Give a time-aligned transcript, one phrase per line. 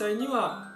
[0.00, 0.72] 実際には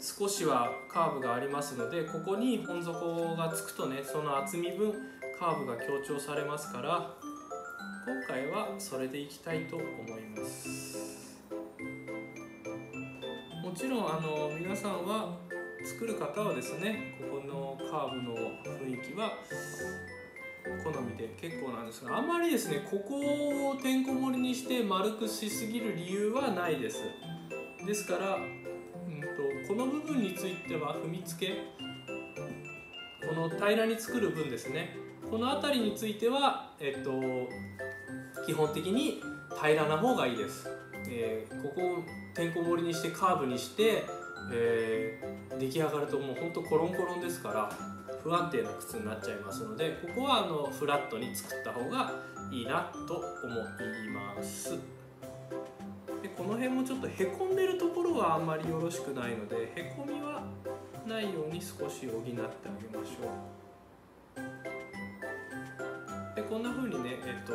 [0.00, 4.94] 少しはカーブがありますのでここに本底がつくとねその厚み分
[5.38, 7.10] カーブが強調されますから
[8.06, 11.36] 今回はそれでいきたいと思います。
[13.62, 15.36] もちろんあの皆さんは
[15.84, 18.34] 作る方はですねここのカーブの
[18.78, 19.32] 雰囲気は
[20.82, 27.02] 好みで結構なんですがあんまりですねここをてんこ盛りにして丸くしすぎる理由はないです。
[27.86, 31.54] ですから、うんと、この部分については踏みつけ
[33.26, 34.96] この平らに作る分ですね。
[35.30, 37.10] この辺りについてはえっと
[38.46, 39.20] 基本的に
[39.60, 40.68] 平らな方がいいです、
[41.08, 42.04] えー、ここを
[42.34, 44.04] てんこ盛りにしてカーブにして、
[44.52, 47.72] えー、出来上がるともうほんとコロンコロンですから
[48.22, 52.12] 不安定な靴になっちゃいますのでここはあのフラットに作った方が
[52.52, 54.95] いいなと思います。
[56.46, 60.42] の辺もちょっとへこんでるところはあんまりよろしくないのでへこみは
[61.06, 63.56] ないように少し補ってあげましょう。
[66.36, 67.52] でこんな風にねえっと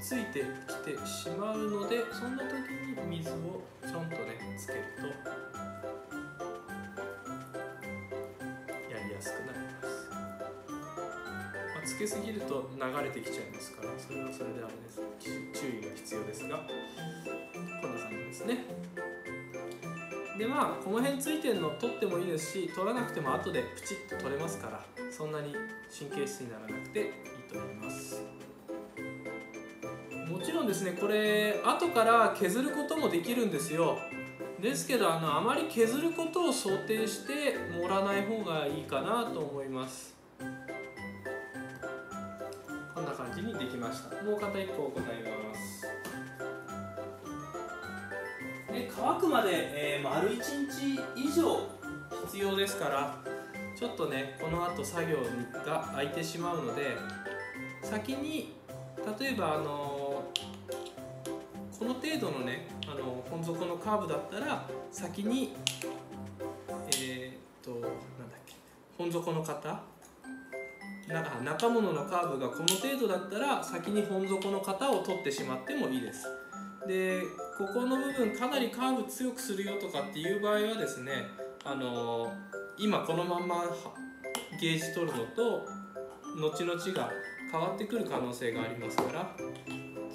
[0.00, 3.34] ついてきてしまうのでそんな時に水を
[3.82, 5.06] ちょんとねつけると
[8.92, 9.57] やりやすくなります、まあ、
[11.88, 15.00] つけすぎると流れてきちゃいますからそれはそれであれです。
[15.58, 18.64] 注意が必要ですがこんな感じですね。
[20.36, 25.54] でまあこの辺ついてるの取ってもいいですし取らなくても後でプチッと取れますからそんなに
[25.90, 27.06] 神経質にならなくていい
[27.50, 28.22] と思います。
[30.30, 33.98] もちろんですねこれ後から削ることもできるんですよ。
[34.60, 40.17] ですけどあのあまり削ることを想定して盛らない方がいいかなと思います。
[44.24, 45.86] もう片一方ございます。
[48.72, 50.36] で乾くまで、えー、丸1
[50.70, 51.66] 日以上
[52.26, 53.18] 必要ですから
[53.74, 55.16] ちょっとねこの後作業
[55.64, 56.96] が空いてしまうので
[57.82, 58.54] 先に
[59.20, 60.24] 例えばあの
[61.78, 65.54] この程度のねあの本底のカーブだったら先に
[67.00, 67.90] え、っとなんだっ
[68.46, 68.54] け
[68.96, 69.80] 本底の型
[71.08, 76.26] な中物のカーブがこの程度だったら先に本底の型を取ってしまってもいいです
[76.86, 77.22] で
[77.56, 81.12] ここの部分かなりカーブ強くするよとかっていう場合はですね
[81.64, 82.32] あの
[82.76, 83.64] 今このまんま
[84.60, 85.66] ゲージ取るのと
[86.36, 87.10] 後々が
[87.50, 89.34] 変わってくる可能性がありますから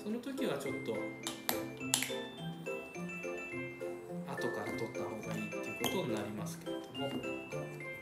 [0.01, 0.93] その時はちょっと
[4.31, 7.92] 後から取った方がいいっていうことになりますけれども。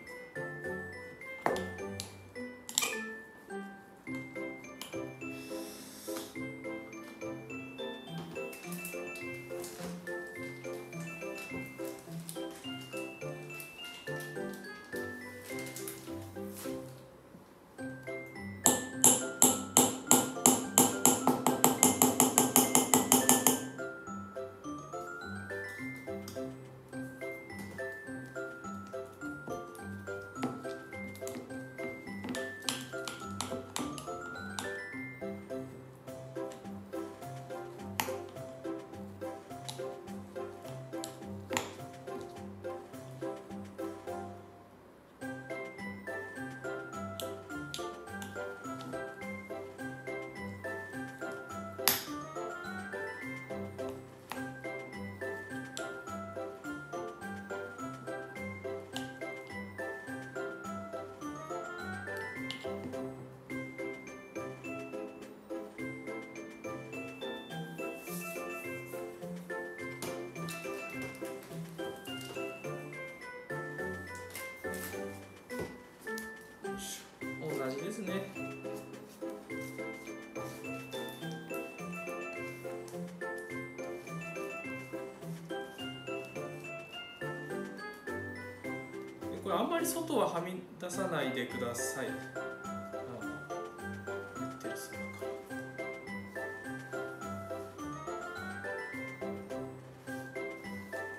[89.43, 92.07] これあんまり外ははみ出さないでください。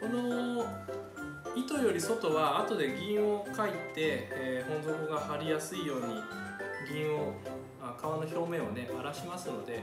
[0.00, 0.64] この
[1.56, 6.14] 糸より外は後で銀を書いて、えー、本底が貼りやすいように
[6.92, 7.32] 銀を
[7.80, 9.80] あ皮の表面をね荒らしますので、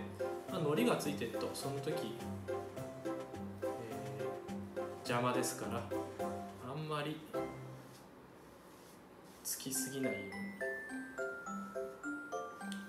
[0.51, 2.15] まあ、糊がついてるとその時、
[2.47, 5.83] えー、邪魔ですから
[6.69, 7.17] あんまり
[9.59, 10.31] きすぎないように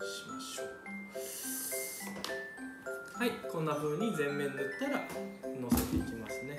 [0.06, 0.66] しましょう。
[3.18, 5.00] はいこんな風に全面塗ったら
[5.60, 6.56] のせていきますね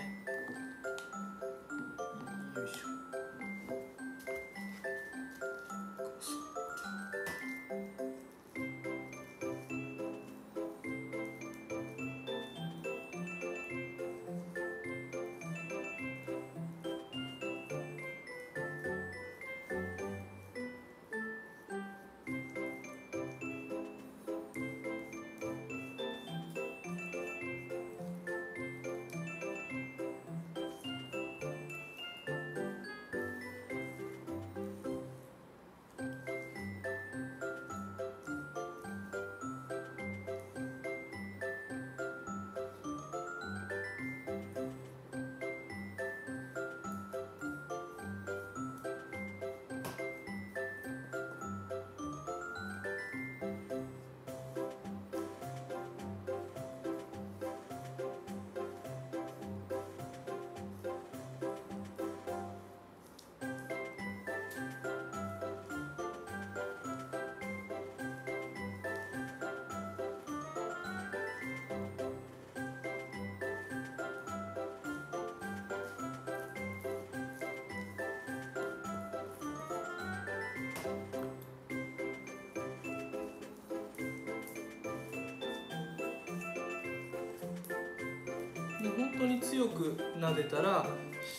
[88.81, 90.85] で本当に強く撫でたら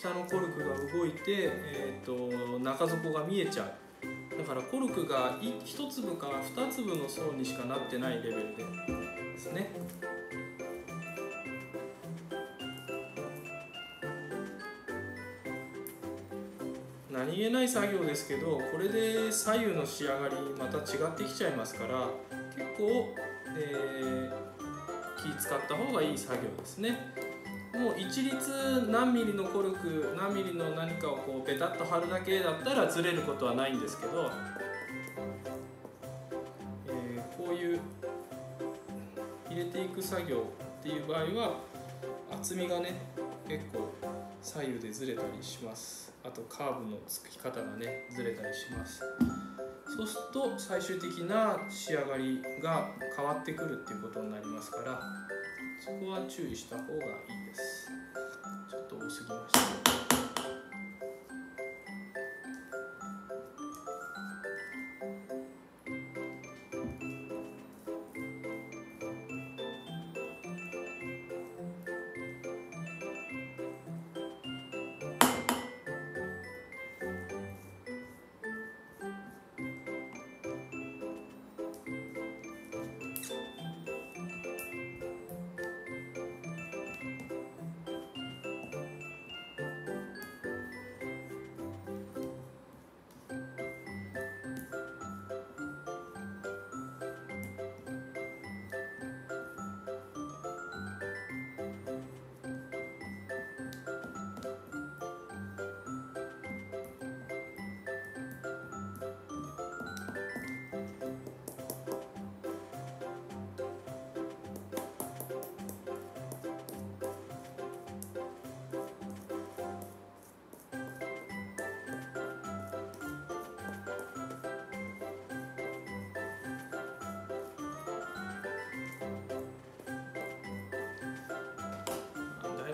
[0.01, 8.65] 下のコルクが動いて、えーと、中底が見えちゃうだからコルクが1粒から2粒の層にしかなってないレベルで
[9.33, 9.71] ですね
[17.11, 22.09] 何気ない作業ですけどこれで左右の仕上がりまた違ってきちゃいますから
[22.57, 23.15] 結構、
[23.57, 27.22] えー、気使った方がいい作業ですね。
[27.83, 34.31] もう一律何ミリのコルク何ミリの何かをこうペタッと貼るだけだったらずれることはないんですけど、
[36.87, 37.81] えー、こういう
[39.51, 40.45] 入れていく作業
[40.81, 41.57] っていう場合は
[42.31, 42.95] 厚みがね
[43.49, 43.93] 結構
[44.41, 46.13] 左右でずれたりします。
[46.25, 49.03] あとカーブのつき方がねずれたりします。
[49.97, 55.01] そうすると最終的な仕上がりが変わってくるっていうことになりますから
[55.85, 57.89] そこは注意した方がいいです。
[58.71, 60.12] ちょっと多すぎました。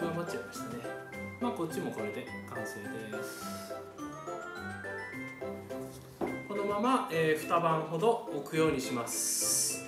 [0.09, 0.83] いぶ余っちゃいましたね。
[1.41, 2.81] まあこっちもこれで完成
[3.17, 3.45] です。
[6.49, 9.85] このまま、えー、2晩ほど置くようにします。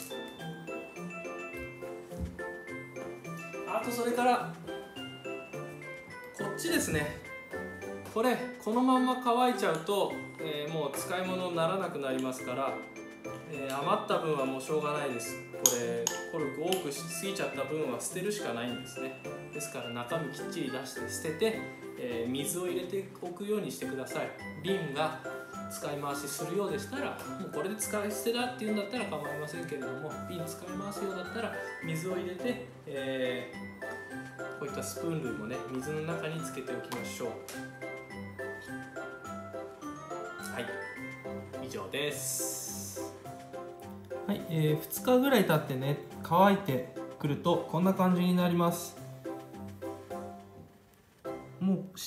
[3.66, 4.54] あとそれから
[6.38, 7.18] こっちですね。
[8.12, 12.74] これこのまま乾いちゃうと、えー、もう使い物にならなくなりますから、
[13.50, 15.40] えー、余った分はもうしょうがないです。
[15.64, 19.39] これコルク多くしすぎちゃった分は捨てるしかないんですね。
[19.52, 21.58] ですから中身きっちり出して捨てて、
[21.98, 24.28] えー、水を入れておくようにしてください。
[24.62, 25.20] 瓶が
[25.70, 31.52] 使い回しするようでしたらもうこれで使い捨てだっていうんだったら構いませんけれども瓶使い回すようだったら
[31.84, 37.28] 水を入れて、えー、こういったスプーン類もね水の中につけておきましょう。
[40.52, 40.66] はい。
[41.64, 43.14] 以上です。
[44.26, 48.99] はい、えー、2日ぐらい経ってね乾いてくるとこんな感じになります。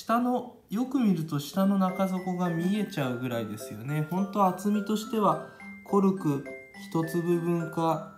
[0.04, 4.06] 下のよく見ると下の中底が見えちゃうぐらいですよね。
[4.10, 5.46] 本当厚みとしては
[5.86, 6.44] コルク
[6.92, 8.14] 1粒分か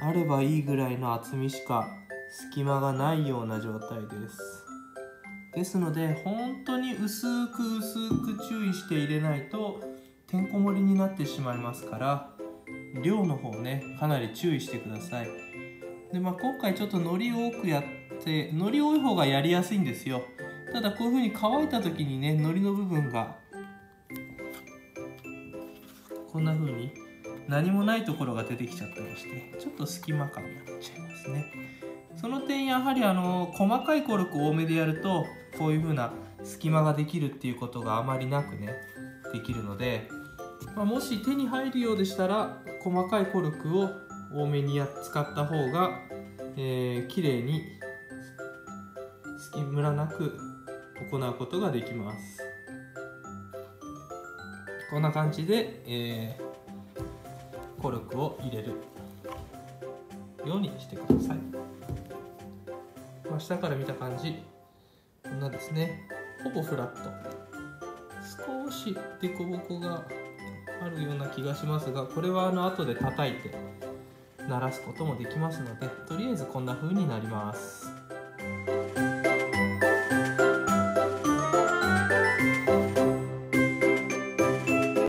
[0.00, 1.88] あればいいぐらいの厚みしか
[2.52, 4.64] 隙間がないような状態です。
[5.56, 9.80] ですので本当に薄く薄く注意して入れないと
[10.28, 12.30] てんこ盛りになってしまいますから
[13.02, 15.28] 量の方ねかなり注意してください。
[16.12, 17.82] で、まあ、今回ちょっと海苔多くやっ
[18.22, 20.22] て海苔多い方がやりやすいんですよ。
[20.74, 23.36] ただこういう風に乾いた時にね海苔の部分が
[26.32, 26.92] こんな風に
[27.46, 31.46] 何もないところが出てきちゃったりしてちょっと隙間感になっちゃいますね。
[32.20, 35.24] その点やはりあの細かいコルク多めでやると
[35.60, 36.12] こういう風な
[36.42, 38.74] 隙間ができるっていうことがあまりなくね
[39.32, 40.08] できるので、
[40.74, 43.90] まあ、もし手に入るようでしたら細かいコルクを
[44.34, 46.00] 多めにや使った方が、
[46.56, 47.62] えー、綺麗に
[49.38, 50.36] 隙ムラなく
[51.10, 52.42] 行うことができます。
[54.90, 58.74] こんな感じで、えー、コルクを入れる
[60.46, 61.38] ようにしてください、
[63.28, 64.42] まあ、下から見た感じ
[65.22, 66.08] こんなですね。
[66.44, 67.10] ほぼフラット。
[68.66, 70.04] 少し凸凹が
[70.82, 73.50] あるような気がしますがこれはあの後で叩いて
[74.48, 77.93] 鳴らすこともできますのでとりあえずこんな風になります。